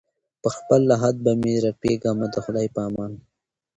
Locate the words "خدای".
2.45-2.67